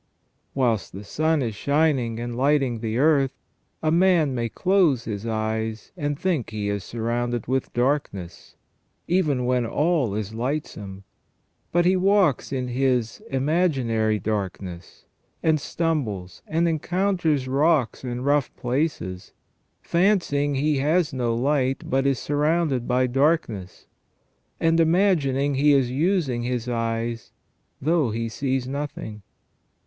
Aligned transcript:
Whilst 0.55 0.91
the 0.93 1.03
sun 1.03 1.43
is 1.43 1.53
shining 1.53 2.19
and 2.19 2.35
lighting 2.35 2.79
the 2.79 2.97
earth, 2.97 3.37
a 3.83 3.91
man 3.91 4.33
may 4.33 4.49
close 4.49 5.03
his 5.03 5.27
eyes 5.27 5.91
and 5.95 6.17
think 6.17 6.49
he 6.49 6.69
is 6.69 6.83
surrounded 6.83 7.45
with 7.45 7.71
darkness, 7.71 8.55
even 9.07 9.45
when 9.45 9.63
all 9.63 10.15
is 10.15 10.33
lightsome; 10.33 11.03
but 11.71 11.85
he 11.85 11.95
walks 11.95 12.51
in 12.51 12.69
his 12.69 13.21
imaginary 13.29 14.17
darkness, 14.17 15.05
and 15.43 15.61
stumbles, 15.61 16.41
and 16.47 16.67
encounters 16.67 17.47
rocks 17.47 18.03
and 18.03 18.25
rough 18.25 18.51
places, 18.55 19.33
fancying 19.83 20.55
he 20.55 20.79
has 20.79 21.13
no 21.13 21.35
light 21.35 21.83
but 21.87 22.07
is 22.07 22.17
surrounded 22.17 22.87
by 22.87 23.05
darkness, 23.05 23.85
and 24.59 24.79
imagining 24.79 25.53
he 25.53 25.73
is 25.73 25.91
using 25.91 26.41
his 26.41 26.67
eyes 26.67 27.31
though 27.79 28.09
he 28.09 28.27
sees 28.27 28.67
nothing. 28.67 29.21